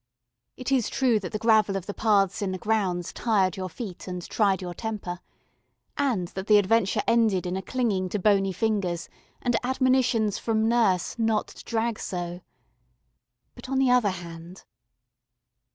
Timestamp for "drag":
11.65-11.99